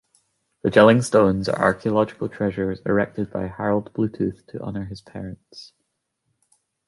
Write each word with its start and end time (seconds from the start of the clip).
The 0.63 0.71
Jelling 0.71 1.03
stones 1.03 1.47
are 1.47 1.61
archaeological 1.61 2.27
treasures 2.27 2.81
erected 2.87 3.29
by 3.31 3.45
Harald 3.45 3.93
Bluetooth 3.93 4.43
to 4.47 4.59
honour 4.59 4.85
his 4.85 5.01
parents. 5.01 5.73